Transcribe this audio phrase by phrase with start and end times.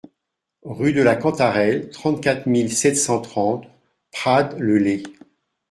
[0.63, 3.67] Rue de la Cantarelle, trente-quatre mille sept cent trente
[4.11, 5.03] Prades-le-Lez